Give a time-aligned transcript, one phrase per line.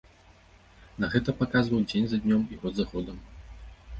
[1.03, 3.17] На гэта паказваў дзень за днём і год за годам.